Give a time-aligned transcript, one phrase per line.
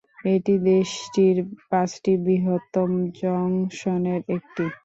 [0.27, 1.37] এটি দেশটির
[1.69, 2.89] পাঁচটি বৃহত্তম
[3.17, 4.63] জংশনের একটি।